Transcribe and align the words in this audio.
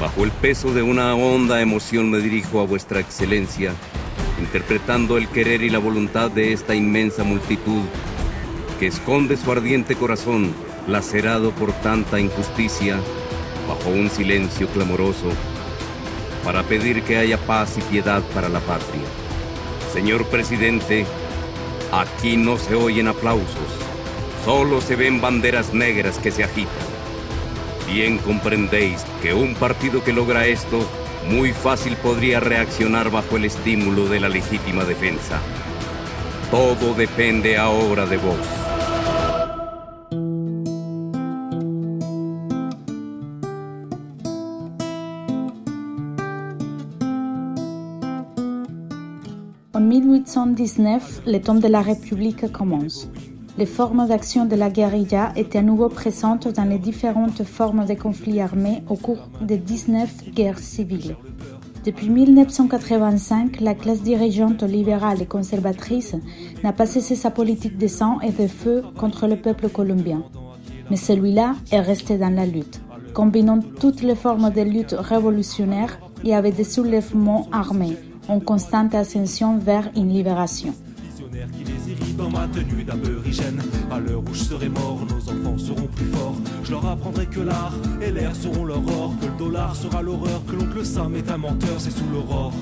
bajo 0.00 0.24
el 0.24 0.30
peso 0.30 0.72
de 0.72 0.82
una 0.82 1.14
honda 1.14 1.60
emoción 1.60 2.10
me 2.10 2.18
dirijo 2.18 2.60
a 2.60 2.66
vuestra 2.66 3.00
excelencia, 3.00 3.72
interpretando 4.38 5.16
el 5.16 5.28
querer 5.28 5.62
y 5.62 5.70
la 5.70 5.78
voluntad 5.78 6.30
de 6.30 6.52
esta 6.52 6.74
inmensa 6.74 7.24
multitud 7.24 7.82
que 8.78 8.86
esconde 8.86 9.36
su 9.36 9.50
ardiente 9.50 9.96
corazón 9.96 10.54
lacerado 10.86 11.50
por 11.50 11.72
tanta 11.72 12.20
injusticia 12.20 12.96
bajo 13.68 13.90
un 13.90 14.08
silencio 14.08 14.68
clamoroso 14.68 15.30
para 16.44 16.62
pedir 16.62 17.02
que 17.02 17.18
haya 17.18 17.36
paz 17.36 17.76
y 17.76 17.82
piedad 17.82 18.22
para 18.34 18.48
la 18.48 18.60
patria. 18.60 19.02
Señor 19.92 20.24
presidente, 20.26 21.04
aquí 21.92 22.36
no 22.36 22.56
se 22.56 22.74
oyen 22.74 23.08
aplausos, 23.08 23.68
solo 24.44 24.80
se 24.80 24.96
ven 24.96 25.20
banderas 25.20 25.74
negras 25.74 26.18
que 26.18 26.30
se 26.30 26.44
agitan. 26.44 26.87
Bien 27.88 28.18
comprendéis 28.18 29.02
que 29.22 29.32
un 29.32 29.54
partido 29.54 30.04
que 30.04 30.12
logra 30.12 30.46
esto 30.46 30.86
muy 31.30 31.52
fácil 31.52 31.96
podría 31.96 32.38
reaccionar 32.38 33.10
bajo 33.10 33.38
el 33.38 33.46
estímulo 33.46 34.08
de 34.08 34.20
la 34.20 34.28
legítima 34.28 34.84
defensa. 34.84 35.40
Todo 36.50 36.92
depende 36.94 37.56
ahora 37.56 38.04
de 38.04 38.18
vos. 38.18 38.36
En 49.74 49.88
1819, 49.88 51.22
le 51.24 51.40
temps 51.40 51.62
de 51.62 51.68
la 51.70 51.82
République 51.82 52.52
commence. 52.52 53.08
Les 53.58 53.66
formes 53.66 54.06
d'action 54.06 54.44
de 54.44 54.54
la 54.54 54.70
guérilla 54.70 55.32
étaient 55.34 55.58
à 55.58 55.62
nouveau 55.62 55.88
présentes 55.88 56.46
dans 56.46 56.62
les 56.62 56.78
différentes 56.78 57.42
formes 57.42 57.86
de 57.86 57.94
conflits 57.94 58.40
armés 58.40 58.84
au 58.88 58.94
cours 58.94 59.28
des 59.40 59.58
19 59.58 60.30
guerres 60.32 60.60
civiles. 60.60 61.16
Depuis 61.84 62.08
1985, 62.08 63.58
la 63.58 63.74
classe 63.74 64.02
dirigeante 64.02 64.62
libérale 64.62 65.22
et 65.22 65.26
conservatrice 65.26 66.14
n'a 66.62 66.72
pas 66.72 66.86
cessé 66.86 67.16
sa 67.16 67.32
politique 67.32 67.78
de 67.78 67.88
sang 67.88 68.20
et 68.20 68.30
de 68.30 68.46
feu 68.46 68.84
contre 68.96 69.26
le 69.26 69.34
peuple 69.34 69.68
colombien. 69.68 70.22
Mais 70.88 70.96
celui-là 70.96 71.56
est 71.72 71.80
resté 71.80 72.16
dans 72.16 72.32
la 72.32 72.46
lutte, 72.46 72.80
combinant 73.12 73.58
toutes 73.80 74.02
les 74.02 74.14
formes 74.14 74.52
de 74.52 74.62
lutte 74.62 74.94
révolutionnaire 74.96 75.98
et 76.22 76.32
avec 76.32 76.54
des 76.54 76.62
soulèvements 76.62 77.48
armés, 77.50 77.96
en 78.28 78.38
constante 78.38 78.94
ascension 78.94 79.58
vers 79.58 79.90
une 79.96 80.10
libération. 80.10 80.74
À 83.90 84.00
l'heure 84.00 84.22
où 84.28 84.34
je 84.34 84.44
serai 84.44 84.68
mort, 84.68 85.00
nos 85.08 85.32
enfants 85.32 85.58
seront 85.58 85.86
plus 85.88 86.06
forts. 86.06 86.36
Je 86.64 86.70
leur 86.70 86.86
apprendrai 86.86 87.26
que 87.26 87.40
l'art 87.40 87.74
et 88.02 88.10
l'air 88.10 88.34
seront 88.34 88.64
leur 88.64 88.82
que 88.82 89.26
le 89.26 89.38
dollar 89.38 89.74
sera 89.74 90.02
l'horreur, 90.02 90.42
que 90.46 90.56
l'oncle 90.56 90.84
Sam 90.84 91.16
est 91.16 91.30
un 91.30 91.38
menteur, 91.38 91.78
c'est 91.78 91.90
sous 91.90 92.08
l'aurore 92.12 92.52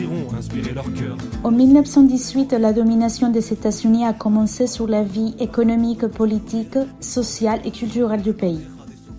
iront 0.00 0.34
inspirer 0.36 0.74
leur 0.74 0.92
cœur. 0.92 1.16
En 1.44 1.50
1918, 1.50 2.52
la 2.52 2.72
domination 2.72 3.30
des 3.30 3.52
États-Unis 3.52 4.04
a 4.04 4.12
commencé 4.12 4.66
sur 4.66 4.86
la 4.86 5.02
vie 5.02 5.34
économique, 5.38 6.06
politique, 6.06 6.78
sociale 7.00 7.60
et 7.64 7.70
culturelle 7.70 8.22
du 8.22 8.32
pays. 8.32 8.60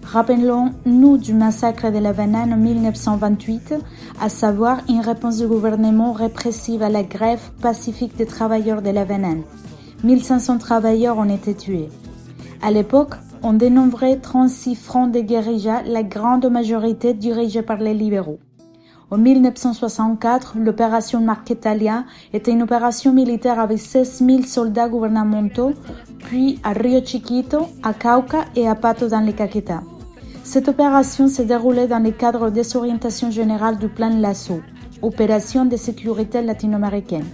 Rappelons-nous 0.03 1.18
du 1.18 1.34
massacre 1.34 1.91
de 1.91 2.00
la 2.00 2.14
banane 2.14 2.53
en 2.53 2.58
1928, 2.58 3.75
à 4.19 4.30
savoir 4.30 4.80
une 4.90 5.02
réponse 5.02 5.38
du 5.38 5.47
gouvernement 5.47 6.14
répressive 6.14 6.81
à 6.81 6.90
la 6.90 7.03
grève 7.03 7.41
pacifique 7.62 8.18
des 8.18 8.25
travailleurs 8.25 8.81
de 8.81 8.90
la 8.90 9.06
banane. 9.06 9.44
1500 10.04 10.60
travailleurs 10.60 11.18
ont 11.18 11.30
été 11.30 11.54
tués. 11.54 11.90
À 12.62 12.72
l'époque, 12.72 13.16
on 13.44 13.54
dénombrait 13.54 14.18
36 14.18 14.76
fronts 14.76 15.08
de 15.08 15.20
guérilla, 15.20 15.82
la 15.86 16.04
grande 16.04 16.50
majorité 16.50 17.14
dirigés 17.14 17.62
par 17.62 17.78
les 17.78 17.94
libéraux. 17.94 18.40
En 19.12 19.18
1964, 19.18 20.56
l'opération 20.58 21.20
Marquetalia 21.20 22.06
était 22.32 22.52
une 22.52 22.62
opération 22.62 23.12
militaire 23.12 23.59
avec 23.59 23.80
16 23.80 24.24
000 24.26 24.42
soldats 24.44 24.88
gouvernementaux, 24.88 25.74
puis 26.20 26.59
à 26.64 26.74
Rio 26.74 27.04
Chiquito, 27.04 27.68
à 27.82 27.94
Cauca 27.94 28.46
et 28.56 28.68
à 28.68 28.76
Pato 28.76 29.08
dans 29.08 29.22
les 29.22 29.34
Caquetá. 29.34 29.82
Cette 30.44 30.68
opération 30.68 31.28
s'est 31.28 31.46
déroulée 31.46 31.88
dans 31.88 32.04
le 32.04 32.12
cadre 32.12 32.52
des 32.52 32.76
orientations 32.76 33.32
générales 33.32 33.80
du 33.80 33.88
plan 33.88 34.09
Lasso, 34.09 34.62
opération 35.02 35.66
de 35.66 35.76
sécurité 35.76 36.42
latino-américaine. 36.42 37.26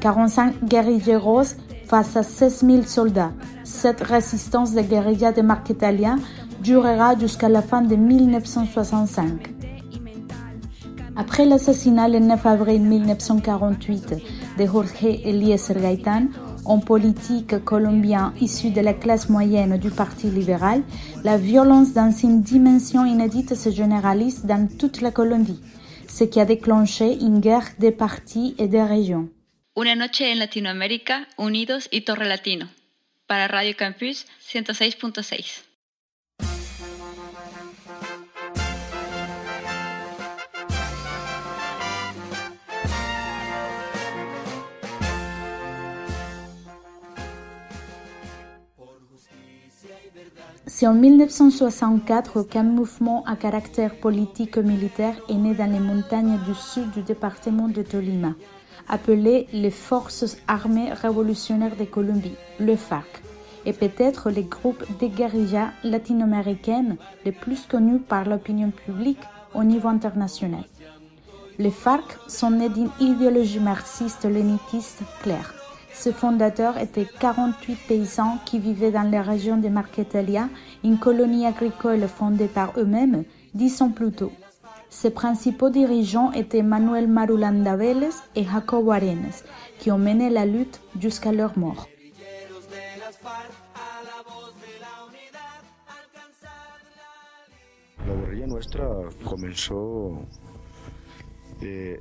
45 0.00 0.64
guerrilleros 0.64 1.54
face 1.88 2.16
à 2.16 2.22
16 2.22 2.64
000 2.66 2.82
soldats. 2.82 3.32
Cette 3.64 4.02
résistance 4.02 4.74
de 4.74 4.82
guérilla 4.82 5.32
de 5.32 5.40
Marquetalia 5.40 6.16
durera 6.62 7.18
jusqu'à 7.18 7.48
la 7.48 7.62
fin 7.62 7.80
de 7.80 7.96
1965. 7.96 9.54
Après 11.16 11.46
l'assassinat 11.46 12.08
le 12.08 12.20
9 12.20 12.46
avril 12.46 12.82
1948 12.82 14.14
de 14.58 14.66
Jorge 14.66 15.02
Eliezer 15.02 15.80
Gaitán, 15.80 16.28
homme 16.66 16.84
politique 16.84 17.64
colombien 17.64 18.34
issu 18.40 18.70
de 18.70 18.80
la 18.80 18.92
classe 18.92 19.28
moyenne 19.30 19.78
du 19.78 19.90
Parti 19.90 20.28
libéral, 20.28 20.82
la 21.24 21.38
violence 21.38 21.94
dans 21.94 22.12
une 22.12 22.42
dimension 22.42 23.04
inédite 23.06 23.54
se 23.54 23.70
généralise 23.70 24.44
dans 24.44 24.68
toute 24.78 25.00
la 25.00 25.10
Colombie, 25.10 25.60
ce 26.06 26.24
qui 26.24 26.38
a 26.38 26.44
déclenché 26.44 27.18
une 27.20 27.40
guerre 27.40 27.68
des 27.78 27.92
partis 27.92 28.54
et 28.58 28.68
des 28.68 28.82
régions. 28.82 29.28
Una 29.80 29.94
noche 29.94 30.32
en 30.32 30.40
Latinoamérica, 30.40 31.28
unidos 31.36 31.86
y 31.92 32.00
Torre 32.00 32.26
Latino. 32.26 32.66
Para 33.28 33.46
Radio 33.46 33.76
Campus 33.78 34.26
106.6. 34.52 35.62
C'est 50.66 50.88
en 50.88 50.94
1964 50.94 52.42
qu'un 52.42 52.64
mouvement 52.64 53.24
à 53.26 53.36
caractère 53.36 53.94
politique-militaire 53.94 55.14
est 55.28 55.34
né 55.34 55.54
dans 55.54 55.70
les 55.70 55.78
montagnes 55.78 56.40
du 56.44 56.54
sud 56.56 56.90
du 56.90 57.02
département 57.02 57.68
de 57.68 57.82
Tolima, 57.82 58.34
appelé 58.88 59.46
les 59.52 59.70
Forces 59.70 60.36
armées 60.46 60.92
révolutionnaires 60.92 61.76
de 61.76 61.84
Colombie, 61.84 62.36
le 62.58 62.76
FARC, 62.76 63.22
et 63.66 63.72
peut-être 63.72 64.30
les 64.30 64.44
groupes 64.44 64.84
de 65.00 65.06
guérilla 65.06 65.72
latino-américaines 65.84 66.96
les 67.24 67.32
plus 67.32 67.66
connus 67.66 67.98
par 67.98 68.28
l'opinion 68.28 68.70
publique 68.70 69.22
au 69.54 69.64
niveau 69.64 69.88
international. 69.88 70.64
Les 71.58 71.70
FARC 71.70 72.18
sont 72.28 72.50
nés 72.50 72.68
d'une 72.68 72.90
idéologie 73.00 73.60
marxiste-lénitiste 73.60 75.02
claire. 75.22 75.54
Ses 75.92 76.12
fondateurs 76.12 76.78
étaient 76.78 77.08
48 77.18 77.78
paysans 77.88 78.38
qui 78.44 78.60
vivaient 78.60 78.92
dans 78.92 79.10
la 79.10 79.22
région 79.22 79.56
de 79.56 79.68
Marquetalia, 79.68 80.48
une 80.84 80.98
colonie 80.98 81.46
agricole 81.46 82.06
fondée 82.06 82.46
par 82.46 82.72
eux-mêmes 82.78 83.24
dix 83.54 83.82
ans 83.82 83.90
plus 83.90 84.12
tôt. 84.12 84.30
Ses 84.90 85.10
principaux 85.10 85.70
dirigeants 85.70 86.32
étaient 86.32 86.62
Manuel 86.62 87.08
Marulanda 87.08 87.76
Vélez 87.76 88.16
et 88.34 88.44
Jacobo 88.44 88.92
Arenas, 88.92 89.44
qui 89.78 89.90
ont 89.90 89.98
mené 89.98 90.30
la 90.30 90.46
lutte 90.46 90.80
jusqu'à 90.98 91.32
leur 91.32 91.58
mort. 91.58 91.88
La 98.06 98.14
guerrilla 98.14 98.46
nuestra 98.46 98.88
comenzó, 99.24 100.22
eh, 101.62 102.00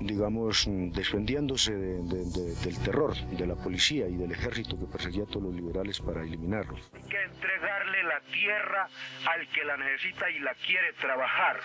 digamos, 0.00 0.64
defendiéndose 0.68 1.72
de- 1.74 2.02
de- 2.02 2.24
de- 2.24 2.54
del 2.64 2.78
terror 2.82 3.14
de 3.16 3.46
la 3.46 3.54
policía 3.54 4.06
y 4.08 4.16
del 4.16 4.32
ejército 4.32 4.78
que 4.78 4.86
perseguía 4.86 5.24
a 5.24 5.26
todos 5.26 5.44
los 5.44 5.54
liberales 5.54 6.00
para 6.00 6.22
eliminarlos. 6.22 6.80
que 7.08 7.22
entregarle 7.22 8.02
la 8.04 8.20
tierra 8.32 8.88
al 9.26 9.48
que 9.48 9.64
la 9.64 9.76
necesita 9.76 10.28
y 10.30 10.38
la 10.40 10.54
quiere 10.54 10.92
trabajar 10.94 11.60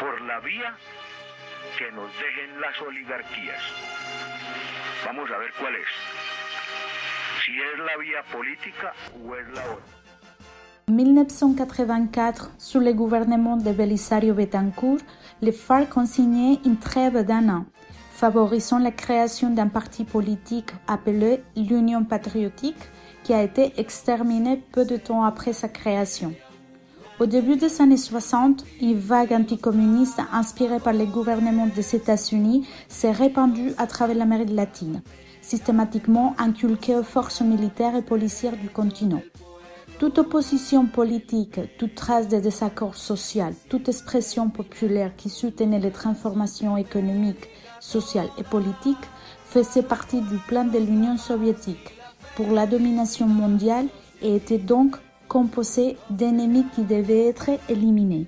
por 0.00 0.20
la 0.22 0.40
vía 0.40 0.74
que 1.78 1.90
nos 1.92 2.10
dejen 2.18 2.60
las 2.60 2.80
oligarquías. 2.80 3.62
Vamos 5.04 5.30
a 5.30 5.38
ver 5.38 5.52
cuál 5.58 5.74
es. 5.76 5.86
Si 7.44 7.52
es 7.60 7.78
la 7.78 7.96
vía 7.96 8.22
política 8.32 8.92
o 9.24 9.36
es 9.36 9.48
la 9.48 9.64
otra. 9.64 10.01
En 10.88 10.94
1984, 10.94 12.50
sous 12.58 12.80
le 12.80 12.92
gouvernement 12.92 13.56
de 13.56 13.70
Belisario 13.70 14.34
Betancourt, 14.34 14.98
les 15.40 15.52
FARC 15.52 15.96
ont 15.96 16.06
signé 16.06 16.58
une 16.64 16.76
trêve 16.76 17.24
d'un 17.24 17.48
an, 17.48 17.64
favorisant 18.10 18.78
la 18.78 18.90
création 18.90 19.50
d'un 19.50 19.68
parti 19.68 20.02
politique 20.02 20.72
appelé 20.88 21.44
l'Union 21.56 22.04
patriotique, 22.04 22.90
qui 23.22 23.32
a 23.32 23.44
été 23.44 23.72
exterminé 23.80 24.60
peu 24.72 24.84
de 24.84 24.96
temps 24.96 25.22
après 25.22 25.52
sa 25.52 25.68
création. 25.68 26.34
Au 27.20 27.26
début 27.26 27.56
des 27.56 27.80
années 27.80 27.96
60, 27.96 28.64
une 28.80 28.98
vague 28.98 29.32
anticommuniste 29.32 30.20
inspirée 30.32 30.80
par 30.80 30.92
les 30.94 31.06
gouvernements 31.06 31.68
des 31.68 31.94
États-Unis 31.94 32.66
s'est 32.88 33.12
répandue 33.12 33.72
à 33.78 33.86
travers 33.86 34.16
l'Amérique 34.16 34.50
latine, 34.50 35.02
systématiquement 35.42 36.34
inculquée 36.38 36.96
aux 36.96 37.04
forces 37.04 37.42
militaires 37.42 37.94
et 37.94 38.02
policières 38.02 38.56
du 38.56 38.68
continent. 38.68 39.22
Toute 40.02 40.18
opposition 40.18 40.86
politique, 40.86 41.60
toute 41.78 41.94
trace 41.94 42.26
de 42.26 42.40
désaccord 42.40 42.96
social, 42.96 43.54
toute 43.68 43.88
expression 43.88 44.50
populaire 44.50 45.14
qui 45.16 45.28
soutenait 45.28 45.78
les 45.78 45.92
transformations 45.92 46.76
économiques, 46.76 47.48
sociales 47.78 48.28
et 48.36 48.42
politiques 48.42 49.08
faisait 49.44 49.84
partie 49.84 50.20
du 50.20 50.38
plan 50.48 50.64
de 50.64 50.76
l'Union 50.76 51.16
soviétique 51.16 51.94
pour 52.34 52.50
la 52.50 52.66
domination 52.66 53.28
mondiale 53.28 53.86
et 54.22 54.34
était 54.34 54.58
donc 54.58 54.96
composée 55.28 55.96
d'ennemis 56.10 56.66
qui 56.74 56.82
devaient 56.82 57.28
être 57.28 57.50
éliminés. 57.68 58.26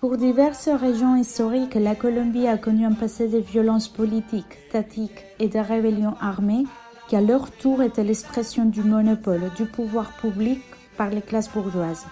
Pour 0.00 0.16
diverses 0.16 0.70
régions 0.70 1.14
historiques, 1.14 1.76
la 1.76 1.94
Colombie 1.94 2.48
a 2.48 2.58
connu 2.58 2.84
un 2.84 2.94
passé 2.94 3.28
de 3.28 3.38
violences 3.38 3.86
politiques, 3.86 4.68
tactiques 4.72 5.24
et 5.38 5.48
de 5.48 5.60
rébellions 5.60 6.16
armées 6.20 6.64
qui 7.08 7.16
à 7.16 7.20
leur 7.20 7.50
tour 7.50 7.82
étaient 7.82 8.04
l'expression 8.04 8.64
du 8.64 8.82
monopole 8.82 9.50
du 9.56 9.64
pouvoir 9.64 10.12
public 10.16 10.60
par 10.96 11.10
les 11.10 11.22
classes 11.22 11.52
bourgeoises. 11.52 12.06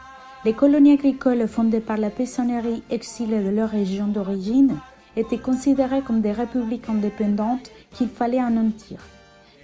Les 0.45 0.53
colonies 0.53 0.93
agricoles 0.93 1.49
fondées 1.49 1.81
par 1.81 1.97
la 1.97 2.11
paysannerie 2.11 2.83
exilée 2.91 3.43
de 3.43 3.49
leur 3.49 3.71
région 3.71 4.07
d'origine 4.09 4.77
étaient 5.17 5.39
considérées 5.39 6.03
comme 6.03 6.21
des 6.21 6.33
républiques 6.33 6.89
indépendantes 6.89 7.71
qu'il 7.93 8.09
fallait 8.09 8.41
anéantir. 8.41 8.99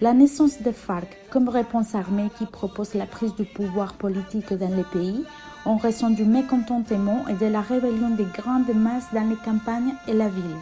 La 0.01 0.15
naissance 0.15 0.63
des 0.63 0.73
FARC 0.73 1.09
comme 1.31 1.51
réponse 1.51 1.95
armée 1.95 2.31
qui 2.39 2.47
propose 2.47 2.95
la 2.95 3.05
prise 3.05 3.35
du 3.35 3.45
pouvoir 3.45 3.95
politique 3.95 4.55
dans 4.55 4.75
les 4.75 4.85
pays 4.85 5.25
en 5.67 5.77
raison 5.77 6.09
du 6.09 6.25
mécontentement 6.25 7.29
et 7.29 7.35
de 7.35 7.45
la 7.47 7.61
rébellion 7.61 8.11
des 8.11 8.25
grandes 8.25 8.75
masses 8.75 9.13
dans 9.13 9.29
les 9.29 9.37
campagnes 9.37 9.93
et 10.09 10.15
la 10.15 10.29
ville. 10.29 10.57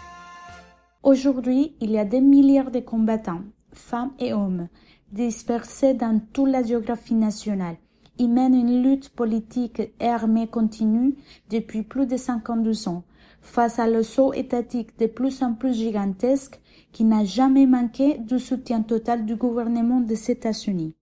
Aujourd'hui, 1.04 1.76
il 1.80 1.92
y 1.92 1.98
a 1.98 2.04
des 2.04 2.20
milliards 2.20 2.72
de 2.72 2.80
combattants 2.80 3.42
femmes 3.78 4.12
et 4.18 4.32
hommes, 4.32 4.68
dispersés 5.12 5.94
dans 5.94 6.20
toute 6.32 6.50
la 6.50 6.62
géographie 6.62 7.14
nationale. 7.14 7.76
Ils 8.18 8.28
mènent 8.28 8.54
une 8.54 8.82
lutte 8.82 9.10
politique 9.10 9.80
et 10.00 10.06
armée 10.06 10.48
continue 10.48 11.14
depuis 11.50 11.82
plus 11.82 12.06
de 12.06 12.16
52 12.16 12.88
ans, 12.88 13.04
face 13.40 13.78
à 13.78 13.86
l'assaut 13.86 14.32
étatique 14.32 14.98
de 14.98 15.06
plus 15.06 15.42
en 15.42 15.54
plus 15.54 15.74
gigantesque 15.74 16.58
qui 16.92 17.04
n'a 17.04 17.24
jamais 17.24 17.66
manqué 17.66 18.18
du 18.18 18.38
soutien 18.38 18.82
total 18.82 19.24
du 19.24 19.36
gouvernement 19.36 20.00
des 20.00 20.30
États-Unis. 20.30 20.94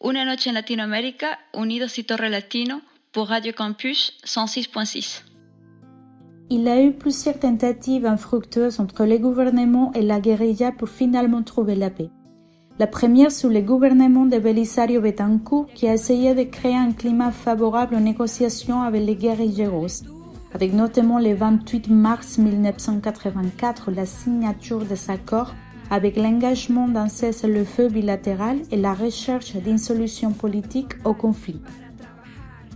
Una 0.00 0.24
noche 0.24 0.46
en 0.46 0.52
Latinoamérica, 0.52 1.38
unidos 1.54 1.98
y 1.98 2.04
Torre 2.04 2.28
Latino, 2.28 2.80
pour 3.12 3.28
Radio 3.28 3.52
Campus 3.52 4.12
106.6. 4.24 5.27
Il 6.50 6.62
y 6.62 6.68
a 6.70 6.82
eu 6.82 6.92
plusieurs 6.92 7.38
tentatives 7.38 8.06
infructueuses 8.06 8.80
entre 8.80 9.04
les 9.04 9.18
gouvernements 9.18 9.92
et 9.92 10.00
la 10.00 10.18
guérilla 10.18 10.72
pour 10.72 10.88
finalement 10.88 11.42
trouver 11.42 11.74
la 11.74 11.90
paix. 11.90 12.08
La 12.78 12.86
première 12.86 13.30
sous 13.30 13.50
le 13.50 13.60
gouvernement 13.60 14.24
de 14.24 14.38
Belisario 14.38 15.02
Betancourt 15.02 15.66
qui 15.74 15.86
a 15.86 15.92
essayé 15.92 16.34
de 16.34 16.44
créer 16.44 16.74
un 16.74 16.92
climat 16.92 17.32
favorable 17.32 17.96
aux 17.96 18.00
négociations 18.00 18.80
avec 18.80 19.04
les 19.04 19.16
guerrilleros, 19.16 20.04
avec 20.54 20.72
notamment 20.72 21.18
le 21.18 21.34
28 21.34 21.90
mars 21.90 22.38
1984 22.38 23.90
la 23.90 24.06
signature 24.06 24.86
des 24.86 25.10
accords 25.10 25.54
avec 25.90 26.16
l'engagement 26.16 26.88
d'un 26.88 27.08
cessez-le-feu 27.08 27.88
bilatéral 27.88 28.58
et 28.70 28.76
la 28.78 28.94
recherche 28.94 29.54
d'une 29.56 29.78
solution 29.78 30.32
politique 30.32 30.94
au 31.04 31.12
conflit. 31.12 31.60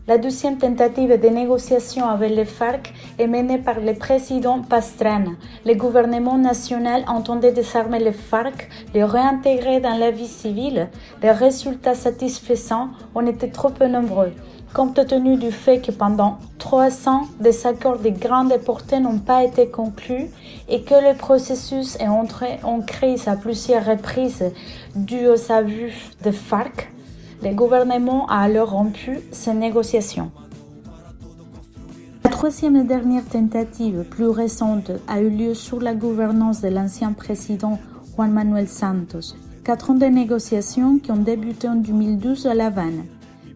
La 0.08 0.18
deuxième 0.18 0.58
tentative 0.58 1.20
de 1.20 1.28
négociation 1.28 2.08
avec 2.08 2.32
les 2.32 2.44
FARC 2.44 2.92
est 3.20 3.28
menée 3.28 3.58
par 3.58 3.78
le 3.78 3.94
président 3.94 4.60
Pastrana. 4.60 5.30
Le 5.64 5.74
gouvernement 5.74 6.36
national 6.38 7.04
entendait 7.06 7.52
désarmer 7.52 8.00
les 8.00 8.10
FARC, 8.10 8.68
les 8.94 9.04
réintégrer 9.04 9.78
dans 9.78 9.96
la 9.96 10.10
vie 10.10 10.26
civile. 10.26 10.88
Les 11.22 11.30
résultats 11.30 11.94
satisfaisants 11.94 12.88
ont 13.14 13.24
été 13.24 13.48
trop 13.48 13.68
peu 13.68 13.86
nombreux, 13.86 14.32
compte 14.74 15.06
tenu 15.06 15.36
du 15.36 15.52
fait 15.52 15.78
que 15.78 15.92
pendant 15.92 16.38
trois 16.58 17.08
ans, 17.08 17.28
des 17.38 17.64
accords 17.64 18.00
de 18.00 18.08
grande 18.08 18.56
portée 18.56 18.98
n'ont 18.98 19.20
pas 19.20 19.44
été 19.44 19.68
conclus 19.68 20.26
et 20.68 20.82
que 20.82 20.94
le 20.94 21.16
processus 21.16 21.94
est 22.00 22.08
entré 22.08 22.58
en 22.64 22.80
crise 22.80 23.28
à 23.28 23.36
plusieurs 23.36 23.86
reprises 23.86 24.50
dû 24.96 25.28
aux 25.28 25.52
abus 25.52 25.94
des 26.24 26.32
FARC 26.32 26.88
le 27.42 27.54
gouvernement 27.54 28.26
a 28.28 28.38
alors 28.38 28.70
rompu 28.70 29.18
ces 29.32 29.52
négociations. 29.52 30.30
La 32.24 32.30
troisième 32.30 32.76
et 32.76 32.84
dernière 32.84 33.24
tentative, 33.24 34.04
plus 34.08 34.28
récente, 34.28 34.92
a 35.08 35.20
eu 35.20 35.28
lieu 35.28 35.54
sous 35.54 35.80
la 35.80 35.94
gouvernance 35.94 36.60
de 36.60 36.68
l'ancien 36.68 37.12
président 37.12 37.80
Juan 38.14 38.30
Manuel 38.30 38.68
Santos. 38.68 39.34
Quatre 39.64 39.90
ans 39.90 39.94
de 39.94 40.06
négociations 40.06 40.98
qui 40.98 41.10
ont 41.10 41.16
débuté 41.16 41.68
en 41.68 41.74
2012 41.76 42.46
à 42.46 42.54
La 42.54 42.66
Havane. 42.66 43.04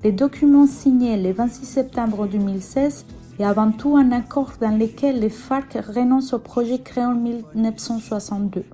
Les 0.02 0.12
documents 0.12 0.66
signés 0.66 1.16
le 1.16 1.32
26 1.32 1.64
septembre 1.64 2.26
2016 2.26 3.06
et 3.38 3.44
avant 3.44 3.70
tout 3.70 3.96
un 3.96 4.10
accord 4.10 4.52
dans 4.60 4.76
lequel 4.76 5.20
les 5.20 5.30
FARC 5.30 5.78
renoncent 5.94 6.32
au 6.32 6.38
projet 6.38 6.80
créé 6.80 7.04
en 7.04 7.14
1962, 7.14 8.64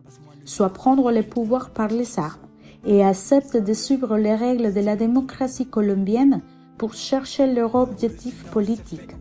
soit 0.45 0.71
prendre 0.71 1.11
le 1.13 1.23
pouvoir 1.23 1.71
par 1.71 1.89
les 1.89 2.19
armes 2.19 2.42
et 2.85 3.05
accepte 3.05 3.57
de 3.57 3.73
suivre 3.73 4.17
les 4.17 4.35
règles 4.35 4.73
de 4.73 4.81
la 4.81 4.97
démocratie 4.97 5.67
colombienne 5.67 6.41
pour 6.79 6.95
chercher 6.95 7.53
leur 7.53 7.75
objectif 7.75 8.45
politique. 8.51 9.17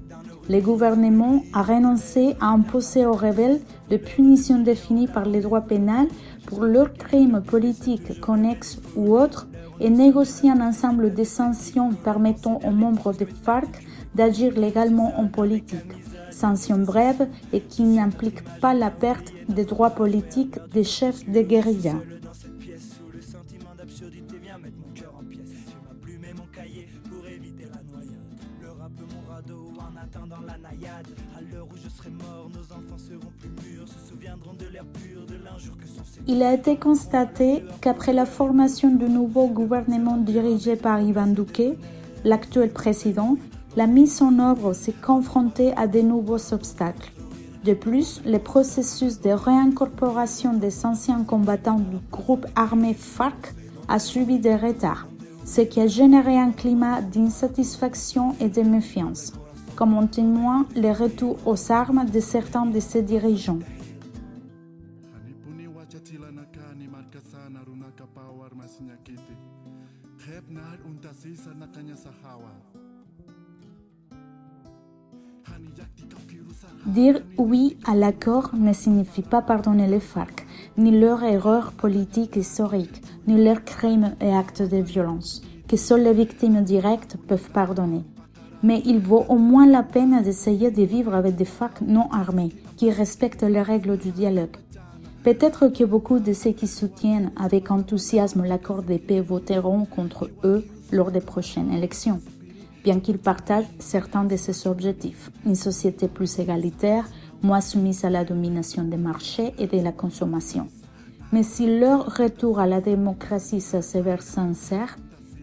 Le 0.49 0.59
gouvernement 0.59 1.43
a 1.53 1.61
renoncé 1.61 2.35
à 2.41 2.47
imposer 2.47 3.05
aux 3.05 3.13
rebelles 3.13 3.61
des 3.89 3.99
punitions 3.99 4.59
définies 4.59 5.07
par 5.07 5.25
les 5.25 5.41
droits 5.41 5.61
pénals 5.61 6.07
pour 6.47 6.63
leurs 6.63 6.93
crimes 6.93 7.41
politiques 7.45 8.19
connexes 8.19 8.79
ou 8.95 9.15
autres 9.15 9.47
et 9.79 9.89
négocie 9.89 10.49
un 10.49 10.59
ensemble 10.59 11.13
de 11.13 11.23
sanctions 11.23 11.91
permettant 11.93 12.59
aux 12.65 12.71
membres 12.71 13.13
des 13.13 13.25
FARC 13.25 13.69
d'agir 14.15 14.53
légalement 14.59 15.13
en 15.17 15.27
politique. 15.27 15.93
Sanctions 16.31 16.79
brèves 16.79 17.27
et 17.53 17.61
qui 17.61 17.83
n'impliquent 17.83 18.43
pas 18.59 18.73
la 18.73 18.89
perte 18.89 19.31
des 19.47 19.65
droits 19.65 19.91
politiques 19.91 20.57
des 20.73 20.83
chefs 20.83 21.23
Il 36.27 36.43
a 36.43 36.53
été 36.53 36.77
constaté 36.77 37.63
qu'après 37.81 38.13
la 38.13 38.25
formation 38.25 38.89
du 38.93 39.05
nouveau 39.05 39.47
gouvernement 39.47 40.17
dirigé 40.17 40.75
par 40.75 41.01
Ivan 41.01 41.27
Duque, 41.27 41.77
l'actuel 42.23 42.71
président, 42.71 43.37
la 43.75 43.87
mise 43.87 44.21
en 44.21 44.37
œuvre 44.39 44.73
s'est 44.73 44.93
confrontée 44.93 45.73
à 45.77 45.87
de 45.87 46.01
nouveaux 46.01 46.53
obstacles. 46.53 47.11
De 47.63 47.73
plus, 47.73 48.21
le 48.25 48.39
processus 48.39 49.21
de 49.21 49.29
réincorporation 49.29 50.53
des 50.53 50.85
anciens 50.85 51.23
combattants 51.23 51.79
du 51.79 51.97
groupe 52.11 52.45
armé 52.55 52.93
FARC 52.93 53.53
a 53.87 53.99
subi 53.99 54.39
des 54.39 54.55
retards, 54.55 55.07
ce 55.45 55.61
qui 55.61 55.79
a 55.79 55.87
généré 55.87 56.37
un 56.37 56.51
climat 56.51 57.01
d'insatisfaction 57.01 58.35
et 58.39 58.49
de 58.49 58.61
méfiance, 58.61 59.33
comme 59.81 59.95
en 59.95 60.05
témoignent 60.05 60.67
les 60.75 60.93
retours 60.93 61.37
aux 61.43 61.71
armes 61.71 62.05
de 62.05 62.19
certains 62.19 62.67
de 62.67 62.79
ses 62.79 63.01
dirigeants. 63.01 63.57
Dire 76.85 77.21
oui 77.39 77.75
à 77.83 77.95
l'accord 77.95 78.51
ne 78.53 78.73
signifie 78.73 79.23
pas 79.23 79.41
pardonner 79.41 79.87
les 79.87 79.99
FARC, 79.99 80.45
ni 80.77 80.91
leurs 80.91 81.23
erreurs 81.23 81.71
politiques 81.71 82.35
historiques, 82.35 83.01
ni 83.27 83.43
leurs 83.43 83.63
crimes 83.63 84.13
et 84.21 84.31
actes 84.31 84.61
de 84.61 84.77
violence, 84.77 85.41
que 85.67 85.75
seules 85.75 86.03
les 86.03 86.13
victimes 86.13 86.63
directes 86.63 87.17
peuvent 87.27 87.49
pardonner. 87.49 88.03
Mais 88.63 88.81
il 88.85 88.99
vaut 88.99 89.25
au 89.27 89.37
moins 89.37 89.65
la 89.65 89.83
peine 89.83 90.21
d'essayer 90.21 90.71
de 90.71 90.83
vivre 90.83 91.15
avec 91.15 91.35
des 91.35 91.45
FARC 91.45 91.81
non 91.81 92.09
armés, 92.11 92.51
qui 92.77 92.91
respectent 92.91 93.43
les 93.43 93.61
règles 93.61 93.97
du 93.97 94.11
dialogue. 94.11 94.57
Peut-être 95.23 95.67
que 95.67 95.83
beaucoup 95.83 96.19
de 96.19 96.33
ceux 96.33 96.51
qui 96.51 96.67
soutiennent 96.67 97.31
avec 97.35 97.69
enthousiasme 97.69 98.43
l'accord 98.43 98.81
de 98.81 98.97
paix 98.97 99.21
voteront 99.21 99.85
contre 99.85 100.29
eux 100.43 100.65
lors 100.91 101.11
des 101.11 101.21
prochaines 101.21 101.71
élections, 101.71 102.19
bien 102.83 102.99
qu'ils 102.99 103.19
partagent 103.19 103.69
certains 103.77 104.23
de 104.23 104.35
ces 104.35 104.67
objectifs. 104.67 105.31
Une 105.45 105.55
société 105.55 106.07
plus 106.07 106.39
égalitaire, 106.39 107.07
moins 107.43 107.61
soumise 107.61 108.03
à 108.03 108.09
la 108.09 108.25
domination 108.25 108.83
des 108.83 108.97
marchés 108.97 109.53
et 109.59 109.67
de 109.67 109.79
la 109.79 109.91
consommation. 109.91 110.67
Mais 111.31 111.43
si 111.43 111.79
leur 111.79 112.17
retour 112.17 112.59
à 112.59 112.67
la 112.67 112.81
démocratie 112.81 113.61
s'avère 113.61 114.21
sincère, 114.21 114.97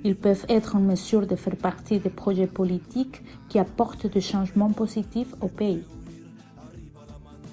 ils 0.09 0.17
peuvent 0.17 0.47
être 0.49 0.75
en 0.75 0.81
mesure 0.81 1.27
de 1.27 1.37
faire 1.37 1.57
partie 1.57 1.99
des 1.99 2.09
projets 2.09 2.47
politiques 2.47 3.23
qui 3.51 3.59
apportent 3.59 4.07
des 4.07 4.23
changements 4.23 4.71
positifs 4.71 5.35
au 5.43 5.49
pays. 5.49 5.83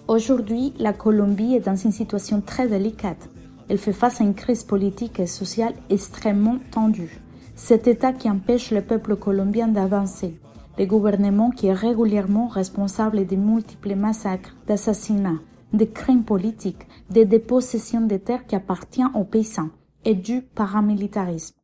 Aujourd'hui, 0.07 0.73
la 0.79 0.93
Colombie 0.93 1.55
est 1.55 1.65
dans 1.65 1.75
une 1.75 1.91
situation 1.91 2.39
très 2.39 2.69
délicate. 2.69 3.27
Elle 3.67 3.77
fait 3.77 3.91
face 3.91 4.21
à 4.21 4.23
une 4.23 4.35
crise 4.35 4.63
politique 4.63 5.19
et 5.19 5.27
sociale 5.27 5.73
extrêmement 5.89 6.59
tendue. 6.71 7.19
Cet 7.55 7.87
État 7.87 8.13
qui 8.13 8.29
empêche 8.29 8.71
le 8.71 8.81
peuple 8.81 9.17
colombien 9.17 9.67
d'avancer. 9.67 10.39
Le 10.77 10.85
gouvernement 10.85 11.49
qui 11.49 11.67
est 11.67 11.73
régulièrement 11.73 12.47
responsable 12.47 13.27
de 13.27 13.35
multiples 13.35 13.95
massacres, 13.95 14.55
d'assassinats, 14.65 15.41
de 15.73 15.83
crimes 15.83 16.23
politiques, 16.23 16.87
de 17.09 17.23
dépossessions 17.23 18.07
de 18.07 18.15
terres 18.15 18.47
qui 18.47 18.55
appartiennent 18.55 19.11
aux 19.13 19.25
paysans 19.25 19.71
et 20.05 20.15
du 20.15 20.41
paramilitarisme. 20.41 21.57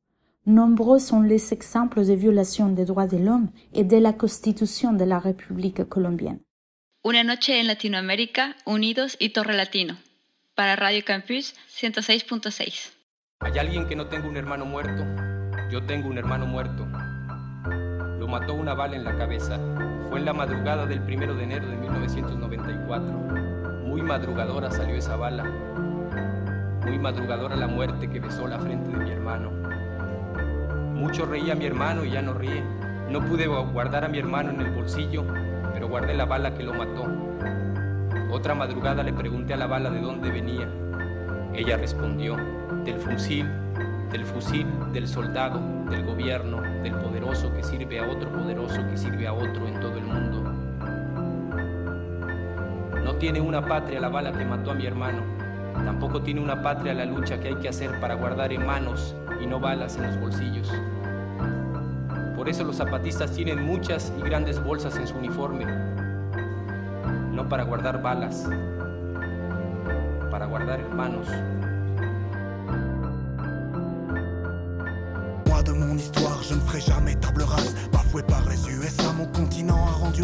Nombreux 0.48 0.98
sont 0.98 1.22
les 1.22 1.54
exemples 1.54 2.04
de 2.04 2.14
violations 2.14 2.70
des 2.70 2.86
droits 2.86 3.06
de 3.06 3.18
l'homme 3.18 3.52
et 3.74 3.84
de 3.84 3.98
la 3.98 4.12
constitution 4.12 4.92
de 4.92 5.06
la 5.06 5.20
République 5.20 5.84
colombienne. 5.88 6.40
Una 7.04 7.24
noche 7.24 7.60
en 7.60 7.68
Latinoamérica, 7.68 8.56
unidos 8.66 9.18
y 9.20 9.30
Torre 9.30 9.54
Latino. 9.54 9.98
Para 10.56 10.76
Radio 10.76 11.04
Campus 11.06 11.54
106.6. 11.70 12.92
Hay 13.42 13.60
alguien 13.60 13.88
que 13.88 13.96
no 13.96 14.08
tengo 14.08 14.28
un 14.28 14.36
hermano 14.36 14.66
muerto. 14.66 15.04
Yo 15.72 15.86
tengo 15.86 16.10
un 16.10 16.18
hermano 16.18 16.48
muerto. 16.48 16.88
Lo 18.18 18.28
mató 18.28 18.56
una 18.56 18.74
bala 18.74 18.96
en 18.96 19.04
la 19.04 19.16
cabeza. 19.16 19.60
Fue 20.10 20.18
en 20.18 20.26
la 20.26 20.34
madrugada 20.34 20.88
del 20.88 21.04
primero 21.04 21.36
de 21.36 21.44
enero 21.44 21.70
de 21.70 21.78
1994. 21.78 23.12
Muy 23.86 24.02
madrugadora 24.02 24.72
salió 24.72 24.96
esa 24.96 25.16
bala. 25.18 25.44
Muy 26.84 26.98
madrugadora 26.98 27.56
la 27.56 27.68
muerte 27.68 28.10
que 28.10 28.20
besó 28.20 28.48
la 28.48 28.60
frente 28.60 28.90
de 28.90 28.98
mi 29.04 29.12
hermano. 29.12 29.61
Mucho 31.02 31.26
reía 31.26 31.56
mi 31.56 31.66
hermano 31.66 32.06
y 32.06 32.12
ya 32.12 32.22
no 32.22 32.36
ríe. 32.36 32.64
No 33.10 33.26
pude 33.26 33.48
guardar 33.48 34.06
a 34.06 34.08
mi 34.08 34.20
hermano 34.20 34.52
en 34.52 34.62
el 34.62 34.70
bolsillo 34.70 35.26
pero 35.74 35.90
guardé 35.90 36.14
la 36.14 36.26
bala 36.26 36.54
que 36.54 36.62
lo 36.62 36.76
mató. 36.76 37.08
Otra 38.30 38.54
madrugada 38.54 39.02
le 39.02 39.12
pregunté 39.12 39.56
a 39.56 39.58
la 39.58 39.66
bala 39.66 39.90
de 39.90 40.00
dónde 40.00 40.30
venía. 40.30 40.70
Ella 41.56 41.76
respondió, 41.78 42.38
del 42.86 43.00
fusil, 43.00 43.50
del 44.12 44.26
fusil 44.26 44.68
del 44.94 45.08
soldado, 45.08 45.60
del 45.90 46.06
gobierno, 46.06 46.62
del 46.84 46.94
poderoso 46.94 47.52
que 47.52 47.64
sirve 47.64 47.98
a 47.98 48.08
otro 48.08 48.32
poderoso 48.32 48.88
que 48.88 48.96
sirve 48.96 49.26
a 49.26 49.34
otro 49.34 49.68
en 49.68 49.80
todo 49.80 49.98
el 49.98 50.04
mundo. 50.04 50.54
No 53.04 53.16
tiene 53.16 53.42
una 53.42 53.66
patria 53.66 54.00
la 54.00 54.10
bala 54.10 54.32
que 54.34 54.46
mató 54.46 54.70
a 54.70 54.76
mi 54.76 54.86
hermano. 54.86 55.41
Tampoco 55.74 56.22
tiene 56.22 56.42
una 56.42 56.62
patria 56.62 56.94
la 56.94 57.06
lucha 57.06 57.40
que 57.40 57.50
hay 57.50 57.56
que 57.56 57.70
hacer 57.70 58.00
para 58.00 58.16
guardar 58.16 58.54
en 58.54 58.66
manos 58.66 59.16
y 59.42 59.48
no 59.48 59.60
balas 59.60 59.98
en 59.98 60.04
los 60.04 60.20
bolsillos. 60.20 60.72
Por 62.36 62.50
eso 62.50 62.64
los 62.64 62.78
zapatistas 62.78 63.32
tienen 63.32 63.64
muchas 63.64 64.12
y 64.18 64.22
grandes 64.22 64.64
bolsas 64.64 64.96
en 64.98 65.08
su 65.08 65.16
uniforme, 65.18 65.66
no 67.32 67.48
para 67.48 67.64
guardar 67.64 68.02
balas, 68.02 68.48
para 70.32 70.46
guardar 70.46 70.80
mon 75.92 75.98
histoire, 75.98 76.42
je 76.44 76.54
ne 76.54 76.60
ferai 76.62 76.82
jamais 76.82 77.16
table 77.16 77.44
rase. 77.44 77.76
Par 77.92 78.44
les 78.50 78.70
USA, 78.70 79.14
mon 79.14 79.26
a 79.70 79.92
rendu 79.94 80.22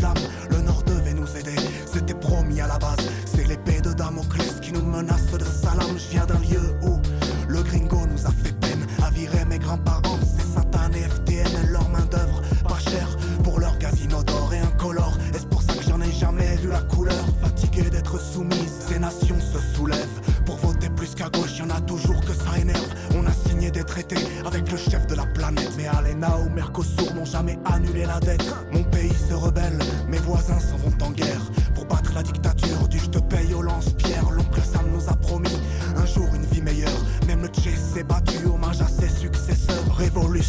devait 0.86 1.14
nous 1.14 1.28
aider, 1.38 1.56
c'était 1.86 2.14
promis 2.14 2.58
la 2.58 2.78
base. 2.78 3.10
L'épée 3.48 3.80
de 3.80 3.94
Damoclès 3.94 4.60
qui 4.62 4.74
nous 4.74 4.84
menace 4.84 5.32
de 5.32 5.46
salam. 5.46 5.98
Je 5.98 6.12
viens 6.12 6.26
d'un 6.26 6.40
lieu 6.40 6.76
où 6.84 7.00
le 7.48 7.64
gringo 7.64 8.06
nous 8.06 8.26
a 8.26 8.32
fait 8.32 8.52
peine 8.60 8.86
à 9.02 9.10
virer 9.10 9.46
mes 9.46 9.58
grands-parents. 9.58 10.20
Satan 10.54 10.92
et 10.94 11.04
FTN, 11.04 11.72
leur 11.72 11.88
main 11.90 12.06
d'œuvre 12.12 12.42
pas 12.68 12.80
cher 12.80 13.08
pour 13.44 13.60
leur 13.60 13.78
casino 13.80 14.22
d'or 14.24 14.54
et 14.54 14.60
incolore. 14.60 15.14
Et 15.34 15.38
c'est 15.40 15.48
pour 15.48 15.62
ça 15.62 15.74
que 15.74 15.84
j'en 15.84 16.02
ai 16.02 16.12
jamais 16.12 16.58
vu 16.58 16.68
la 16.68 16.82
couleur. 16.82 17.24
Fatigué 17.42 17.90
d'être 17.90 18.20
soumise, 18.20 18.74
ces 18.88 19.00
nations 19.00 19.40
se 19.40 19.60
soulèvent. 19.76 20.22
Pour 20.46 20.58
voter 20.58 20.90
plus 20.90 21.16
qu'à 21.16 21.30
gauche, 21.30 21.58
y 21.58 21.62
en 21.62 21.70
a 21.70 21.80
toujours 21.82 22.20
que 22.22 22.34
ça 22.34 22.58
énerve. 22.60 22.90
On 23.16 23.26
a 23.26 23.32
signé 23.32 23.72
des 23.72 23.84
traités 23.86 24.28
avec 24.46 24.70
le 24.70 24.78
chef 24.78 25.08
de 25.08 25.16
la 25.16 25.26
planète. 25.26 25.72
Mais 25.78 25.88
Alena 25.88 26.38
ou 26.40 26.50
Mercosur 26.50 27.14
n'ont 27.16 27.26
jamais 27.26 27.58
annulé 27.66 28.06
la 28.06 28.20
dette. 28.20 28.44
Mon 28.74 28.84
pays 28.84 29.14
se 29.30 29.34
rebelle, 29.34 29.80
mes 30.10 30.18
voisins 30.18 30.60
s'en 30.60 30.78
vont 30.78 31.06
en 31.06 31.12
guerre. 31.12 31.42
Pour 31.74 31.86
battre 31.86 32.12
la 32.14 32.24
dictature 32.24 32.88
du 32.90 32.98
je 33.00 33.10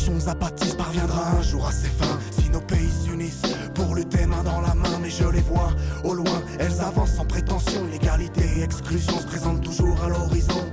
Révolution 0.08 0.30
zapatiste 0.30 0.78
parviendra 0.78 1.32
un 1.38 1.42
jour 1.42 1.66
à 1.66 1.70
ses 1.70 1.88
fins. 1.88 2.18
Si 2.30 2.48
nos 2.48 2.62
pays 2.62 2.90
s'unissent 3.04 3.42
pour 3.74 3.94
lutter 3.94 4.24
main 4.24 4.42
dans 4.42 4.62
la 4.62 4.74
main, 4.74 4.98
mais 5.02 5.10
je 5.10 5.28
les 5.28 5.40
vois 5.40 5.68
au 6.02 6.14
loin, 6.14 6.42
elles 6.58 6.80
avancent 6.80 7.16
sans 7.16 7.26
prétention. 7.26 7.84
L'égalité 7.92 8.40
et 8.56 8.62
exclusion 8.62 9.18
se 9.18 9.26
présentent 9.26 9.62
toujours 9.62 10.02
à 10.02 10.08
l'horizon. 10.08 10.64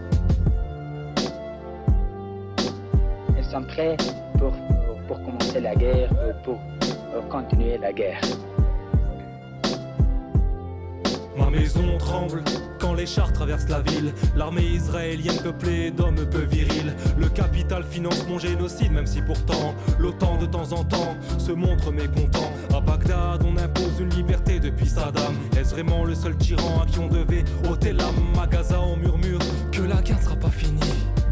Elles 3.38 3.44
sont 3.44 3.64
prêtes 3.64 4.16
pour, 4.40 4.54
pour, 5.08 5.22
commencer 5.22 5.60
la 5.60 5.76
guerre 5.76 6.12
ou 6.14 6.44
pour, 6.46 6.60
pour 7.14 7.28
continuer 7.28 7.78
la 7.78 7.92
guerre. 7.92 8.22
Ma 11.46 11.52
maison 11.52 11.98
tremble 12.00 12.44
quand 12.80 12.96
les 12.96 13.06
chars 13.06 13.32
traversent 13.32 13.70
la 13.70 13.82
ville. 13.82 14.12
L'armée 14.36 14.64
israélienne 14.64 15.38
peuplée 15.44 15.92
d'hommes 15.92 16.26
peu 16.32 16.42
virils. 16.42 16.94
Le 17.20 17.30
capital 17.30 17.84
finance 17.84 18.26
mon 18.28 18.40
génocide, 18.40 18.92
même 18.92 19.06
si 19.06 19.22
pourtant 19.22 19.76
l'OTAN 20.00 20.38
de 20.38 20.48
temps 20.48 20.72
en 20.72 20.84
temps 20.84 21.16
se 21.38 21.52
montre 21.52 21.92
mécontent. 21.92 22.52
À 22.74 22.82
Bagdad, 22.82 23.44
on 23.46 23.58
impose 23.58 24.00
une 24.00 24.10
liberté 24.10 24.60
depuis 24.60 24.88
Saddam. 24.88 25.36
Est-ce 25.56 25.76
vraiment 25.76 26.04
le 26.04 26.16
seul 26.16 26.36
tyran 26.36 26.82
à 26.82 26.86
qui 26.88 26.98
on 26.98 27.08
devait 27.08 27.46
ôter 27.70 27.94
l'âme? 27.94 28.34
À 28.42 28.48
Gaza, 28.48 28.82
on 28.82 28.98
murmure 28.98 29.40
que 29.72 29.82
la 29.84 30.02
guerre 30.02 30.18
ne 30.18 30.24
sera 30.24 30.36
pas 30.36 30.50
finie. 30.50 30.80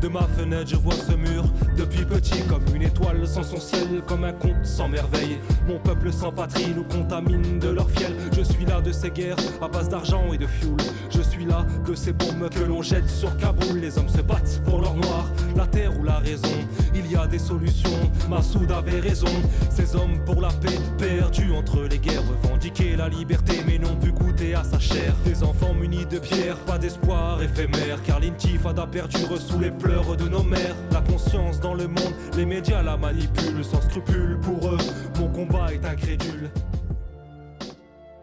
De 0.03 0.09
ma 0.09 0.27
fenêtre, 0.37 0.69
je 0.69 0.75
vois 0.75 0.95
ce 0.95 1.13
mur 1.13 1.45
depuis 1.77 2.03
petit, 2.03 2.41
comme 2.49 2.63
une 2.75 2.81
étoile 2.81 3.25
sans 3.25 3.41
son 3.41 3.57
ciel, 3.57 4.01
comme 4.05 4.25
un 4.25 4.33
conte 4.33 4.65
sans 4.65 4.89
merveille. 4.89 5.37
Mon 5.65 5.79
peuple 5.79 6.11
sans 6.11 6.29
patrie 6.29 6.73
nous 6.75 6.83
contamine 6.83 7.57
de 7.57 7.69
leur 7.69 7.89
fiel. 7.89 8.13
Je 8.35 8.41
suis 8.41 8.65
là 8.65 8.81
de 8.81 8.91
ces 8.91 9.09
guerres 9.09 9.37
à 9.61 9.69
base 9.69 9.87
d'argent 9.87 10.33
et 10.33 10.37
de 10.37 10.45
fioul. 10.45 10.75
Je 11.09 11.21
suis 11.21 11.45
là 11.45 11.65
de 11.87 11.95
ces 11.95 12.11
bombes 12.11 12.49
que 12.49 12.65
l'on 12.65 12.81
jette 12.81 13.09
sur 13.09 13.33
Kaboul. 13.37 13.79
Les 13.79 13.97
hommes 13.97 14.09
se 14.09 14.19
battent 14.19 14.61
pour 14.65 14.81
leur 14.81 14.93
noir, 14.93 15.31
la 15.55 15.67
terre 15.67 15.97
ou 15.97 16.03
la 16.03 16.17
raison. 16.17 16.51
Il 16.93 17.09
y 17.09 17.15
a 17.15 17.25
des 17.25 17.39
solutions, 17.39 18.11
Massoud 18.29 18.69
avait 18.73 18.99
raison. 18.99 19.31
Ces 19.69 19.95
hommes 19.95 20.19
pour 20.25 20.41
la 20.41 20.49
paix, 20.49 20.79
perdus 20.97 21.53
entre 21.53 21.81
les 21.89 21.99
guerres, 21.99 22.23
revendiquaient 22.43 22.97
la 22.97 23.07
liberté 23.07 23.63
mais 23.65 23.77
n'ont 23.77 23.95
pu 23.95 24.11
goûter 24.11 24.53
à 24.53 24.65
sa 24.65 24.79
chair. 24.79 25.15
Des 25.23 25.43
enfants 25.43 25.73
munis 25.73 26.05
de 26.05 26.19
pierres, 26.19 26.57
pas 26.65 26.77
d'espoir 26.77 27.41
éphémère, 27.41 28.03
car 28.05 28.19
l'intifada 28.19 28.85
perdure 28.85 29.39
sous 29.39 29.59
les 29.59 29.71
pleurs 29.71 29.92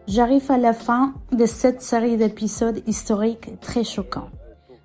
J'arrive 0.07 0.51
à 0.51 0.57
la 0.57 0.73
fin 0.73 1.13
de 1.31 1.45
cette 1.45 1.81
série 1.81 2.17
d'épisodes 2.17 2.81
historiques 2.87 3.59
très 3.61 3.83
choquants. 3.83 4.29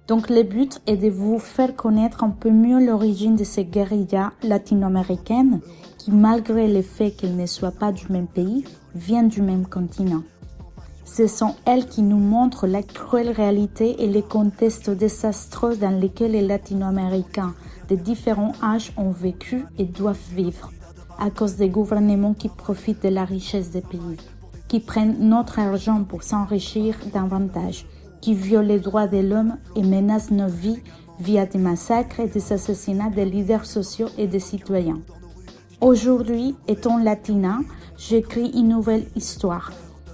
Donc 0.06 0.30
le 0.30 0.44
but 0.44 0.80
est 0.86 0.96
de 0.96 1.10
vous 1.10 1.40
faire 1.40 1.74
connaître 1.74 2.22
un 2.22 2.30
peu 2.30 2.50
mieux 2.50 2.84
l'origine 2.84 3.34
de 3.34 3.42
ces 3.42 3.64
guérillas 3.64 4.32
latino-américaines 4.44 5.60
qui, 5.98 6.12
malgré 6.12 6.72
le 6.72 6.82
fait 6.82 7.10
qu'elles 7.10 7.36
ne 7.36 7.46
soient 7.46 7.72
pas 7.72 7.90
du 7.90 8.06
même 8.10 8.28
pays, 8.28 8.64
viennent 8.94 9.28
du 9.28 9.42
même 9.42 9.66
continent. 9.66 10.22
Ce 11.06 11.28
sont 11.28 11.54
elles 11.64 11.86
qui 11.86 12.02
nous 12.02 12.18
montrent 12.18 12.66
la 12.66 12.82
cruelle 12.82 13.30
réalité 13.30 14.02
et 14.02 14.08
les 14.08 14.22
contextes 14.22 14.90
désastreux 14.90 15.76
dans 15.76 15.98
lesquels 15.98 16.32
les 16.32 16.46
latino-américains 16.46 17.54
de 17.88 17.94
différents 17.94 18.52
âges 18.62 18.92
ont 18.96 19.12
vécu 19.12 19.64
et 19.78 19.84
doivent 19.84 20.18
vivre, 20.34 20.72
à 21.18 21.30
cause 21.30 21.54
des 21.54 21.68
gouvernements 21.68 22.34
qui 22.34 22.48
profitent 22.48 23.04
de 23.04 23.08
la 23.08 23.25
richesse 23.25 23.70
des 23.70 23.80
pays, 23.80 24.16
qui 24.66 24.80
prennent 24.80 25.16
notre 25.20 25.60
argent 25.60 26.02
pour 26.02 26.25
s'enrichir 26.25 26.96
davantage, 27.14 27.86
qui 28.20 28.34
violent 28.34 28.66
les 28.66 28.80
droits 28.80 29.06
de 29.06 29.18
l'homme 29.18 29.56
et 29.76 29.82
menacent 29.82 30.32
nos 30.32 30.48
vies 30.48 30.82
via 31.20 31.46
des 31.46 31.58
massacres 31.58 32.18
et 32.18 32.26
des 32.26 32.52
assassinats 32.52 33.10
des 33.10 33.25
leaders 33.25 33.64
sociaux 33.64 34.08
et 34.18 34.26
des 34.26 34.40
citoyens. 34.40 35.00
Aujourd'hui, 35.80 36.56
étant 36.66 36.98
latina, 36.98 37.60
j'écris 37.96 38.50
une 38.54 38.70
nouvelle 38.70 39.06
histoire 39.14 39.70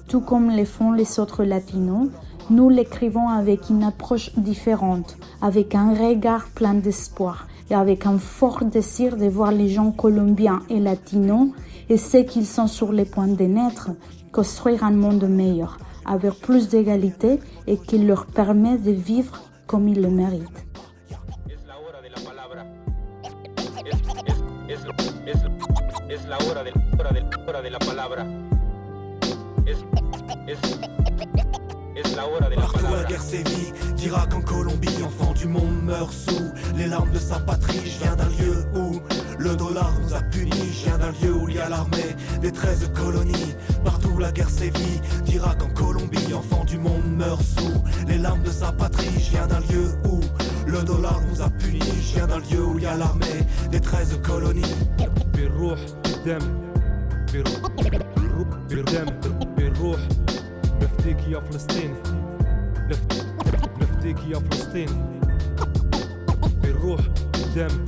Tout 0.09 0.21
comme 0.21 0.51
le 0.51 0.65
font 0.65 0.93
les 0.93 1.19
autres 1.19 1.45
latinos, 1.45 2.09
nous 2.51 2.69
l'écrivons 2.69 3.29
avec 3.29 3.71
une 3.71 3.85
approche 3.85 4.31
différente, 4.37 5.17
avec 5.41 5.75
un 5.75 5.95
regard 5.95 6.47
plein 6.55 6.75
d'espoir 6.75 7.47
et 7.71 7.75
avec 7.75 8.07
un 8.07 8.19
fort 8.19 8.65
désir 8.65 9.17
de 9.17 9.27
voir 9.27 9.53
les 9.53 9.69
gens 9.69 9.91
colombiens 9.91 10.61
et 10.69 10.81
latinos 10.81 11.49
et 11.89 11.97
ceux 11.97 12.23
qu'ils 12.23 12.47
sont 12.47 12.67
sur 12.67 12.93
le 12.93 13.05
point 13.05 13.29
de 13.29 13.45
naître 13.45 13.91
construire 14.33 14.85
un 14.85 14.93
monde 14.93 15.25
meilleur, 15.29 15.79
avec 16.05 16.35
plus 16.41 16.69
d'égalité 16.69 17.39
et 17.67 17.77
qui 17.77 17.99
leur 17.99 18.27
permet 18.27 18.79
de 18.79 18.91
vivre 18.91 19.41
comme 19.67 19.89
ils 19.89 20.01
le 20.01 20.11
méritent. 20.11 20.67
es 26.13 26.27
la 26.29 26.37
hora 26.37 26.63
de, 26.63 26.73
hora 26.99 27.11
de, 27.11 27.23
hora 27.47 27.63
de 27.63 27.71
la 27.71 27.79
palabra. 27.79 28.52
Es, 30.49 30.59
es, 31.95 32.05
es 32.05 32.17
la 32.17 32.27
hora 32.27 32.49
de 32.49 32.57
la 32.57 32.63
Partout 32.63 32.93
la 32.93 33.05
guerre 33.05 33.23
sévit, 33.23 33.73
dira 33.95 34.27
qu'en 34.27 34.41
Colombie, 34.41 35.03
enfant 35.05 35.33
du 35.35 35.47
monde 35.47 35.83
meurt 35.85 36.13
sous 36.13 36.51
les 36.77 36.87
larmes 36.87 37.13
de 37.13 37.19
sa 37.19 37.39
patrie. 37.39 37.79
Je 37.85 38.03
viens 38.03 38.17
d'un 38.17 38.29
lieu 38.29 38.65
où 38.75 39.01
le 39.39 39.55
dollar 39.55 39.93
nous 40.03 40.15
a 40.15 40.21
punis. 40.21 40.73
Je 40.73 40.87
viens 40.87 40.99
d'un 40.99 41.13
lieu 41.23 41.33
où 41.33 41.49
il 41.49 41.55
y 41.55 41.59
a 41.61 41.69
l'armée 41.69 42.17
des 42.41 42.51
13 42.51 42.91
colonies. 42.93 43.55
Partout 43.85 44.19
la 44.19 44.33
guerre 44.33 44.51
sévit, 44.51 45.01
dira 45.25 45.55
qu'en 45.55 45.71
Colombie, 45.71 46.35
enfant 46.35 46.65
du 46.65 46.79
monde 46.79 47.07
meurt 47.17 47.43
sous 47.43 47.83
les 48.09 48.19
larmes 48.19 48.43
de 48.43 48.51
sa 48.51 48.73
patrie. 48.73 49.15
Je 49.19 49.31
viens 49.31 49.47
d'un 49.47 49.61
lieu 49.61 49.95
où 50.11 50.21
le 50.67 50.83
dollar 50.83 51.21
nous 51.31 51.41
a 51.41 51.51
punis. 51.51 51.81
Je 52.01 52.17
viens 52.17 52.27
d'un 52.27 52.39
lieu 52.39 52.65
où 52.65 52.79
il 52.79 52.83
y 52.83 52.87
a 52.87 52.97
l'armée 52.97 53.47
des 53.71 53.81
13 53.81 54.21
colonies. 54.23 54.63
بالروح 60.82 60.82
بالدم 60.82 60.82
بالروح 60.82 60.82
بالدم 60.82 60.82
بالروح 60.82 60.92
نفديك 60.92 61.28
يا 61.28 61.40
فلسطين 61.50 61.96
نفديك 63.82 64.18
يا 64.28 64.40
فلسطين 64.40 64.90
بالروح 66.62 67.02
بالدم 67.08 67.86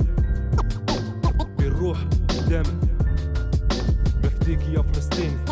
بالروح 1.58 2.04
بالدم 2.04 2.80
نفديك 4.24 4.60
يا 4.68 4.82
فلسطين 4.82 5.44